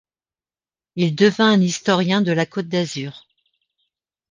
Il 0.95 1.15
devint 1.15 1.51
un 1.53 1.61
historien 1.61 2.21
de 2.23 2.31
la 2.31 2.47
Côte 2.47 2.67
d'Azur. 2.67 3.27